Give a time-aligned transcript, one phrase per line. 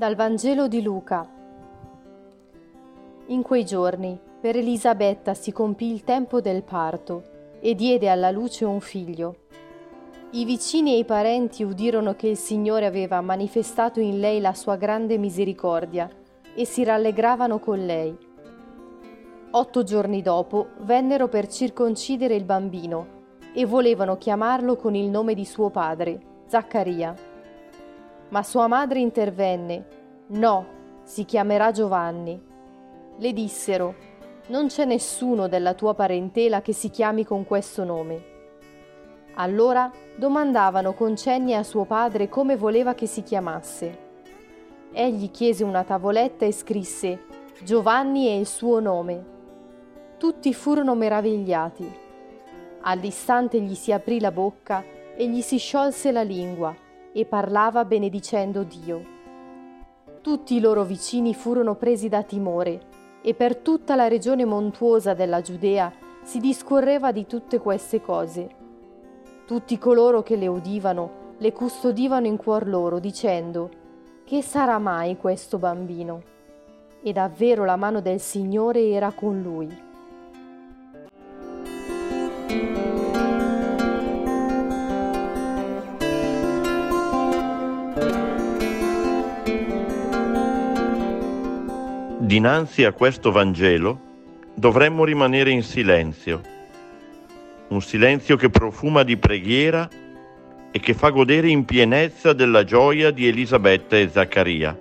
[0.00, 1.28] Dal Vangelo di Luca.
[3.26, 8.64] In quei giorni per Elisabetta si compì il tempo del parto e diede alla luce
[8.64, 9.36] un figlio.
[10.30, 14.76] I vicini e i parenti udirono che il Signore aveva manifestato in lei la sua
[14.76, 16.08] grande misericordia
[16.54, 18.16] e si rallegravano con lei.
[19.50, 23.18] Otto giorni dopo vennero per circoncidere il bambino
[23.52, 27.28] e volevano chiamarlo con il nome di suo padre, Zaccaria.
[28.30, 29.86] Ma sua madre intervenne.
[30.28, 30.66] No,
[31.02, 32.40] si chiamerà Giovanni.
[33.18, 33.94] Le dissero,
[34.46, 38.28] non c'è nessuno della tua parentela che si chiami con questo nome.
[39.34, 44.08] Allora domandavano con cenni a suo padre come voleva che si chiamasse.
[44.92, 47.24] Egli chiese una tavoletta e scrisse
[47.62, 49.24] Giovanni è il suo nome.
[50.18, 51.92] Tutti furono meravigliati.
[52.82, 54.84] All'istante gli si aprì la bocca
[55.16, 59.18] e gli si sciolse la lingua e parlava benedicendo Dio.
[60.20, 62.80] Tutti i loro vicini furono presi da timore
[63.22, 68.48] e per tutta la regione montuosa della Giudea si discorreva di tutte queste cose.
[69.46, 73.70] Tutti coloro che le udivano le custodivano in cuor loro dicendo
[74.24, 76.22] Che sarà mai questo bambino?
[77.02, 79.88] E davvero la mano del Signore era con lui.
[92.30, 93.98] Dinanzi a questo Vangelo
[94.54, 96.40] dovremmo rimanere in silenzio,
[97.70, 99.88] un silenzio che profuma di preghiera
[100.70, 104.78] e che fa godere in pienezza della gioia di Elisabetta e Zaccaria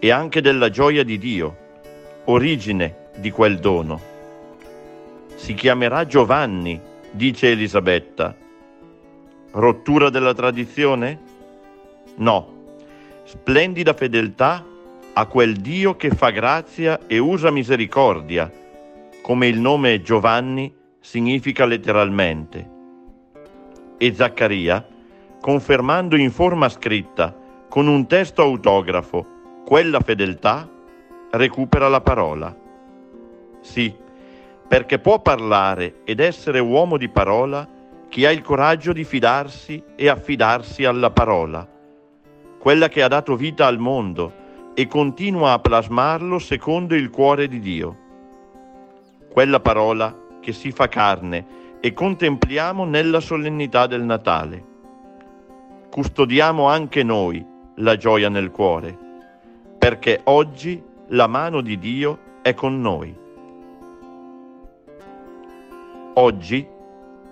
[0.00, 1.56] e anche della gioia di Dio,
[2.24, 4.00] origine di quel dono.
[5.36, 6.80] Si chiamerà Giovanni,
[7.12, 8.34] dice Elisabetta.
[9.52, 11.20] Rottura della tradizione?
[12.16, 12.52] No.
[13.22, 14.72] Splendida fedeltà
[15.16, 18.50] a quel Dio che fa grazia e usa misericordia,
[19.22, 22.70] come il nome Giovanni significa letteralmente.
[23.96, 24.84] E Zaccaria,
[25.40, 27.32] confermando in forma scritta,
[27.68, 30.68] con un testo autografo, quella fedeltà,
[31.30, 32.56] recupera la parola.
[33.60, 33.94] Sì,
[34.66, 37.68] perché può parlare ed essere uomo di parola
[38.08, 41.68] chi ha il coraggio di fidarsi e affidarsi alla parola,
[42.58, 44.42] quella che ha dato vita al mondo,
[44.74, 47.96] e continua a plasmarlo secondo il cuore di Dio.
[49.30, 54.72] Quella parola che si fa carne e contempliamo nella solennità del Natale.
[55.90, 57.44] Custodiamo anche noi
[57.76, 58.98] la gioia nel cuore,
[59.78, 63.14] perché oggi la mano di Dio è con noi.
[66.14, 66.66] Oggi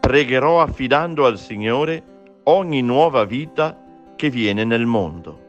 [0.00, 2.02] pregherò affidando al Signore
[2.44, 3.76] ogni nuova vita
[4.16, 5.46] che viene nel mondo.